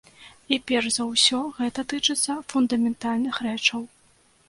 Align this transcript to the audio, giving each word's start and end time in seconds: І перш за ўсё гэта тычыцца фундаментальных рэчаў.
І 0.55 0.57
перш 0.71 0.87
за 0.95 1.03
ўсё 1.09 1.43
гэта 1.59 1.87
тычыцца 1.95 2.39
фундаментальных 2.55 3.35
рэчаў. 3.51 3.89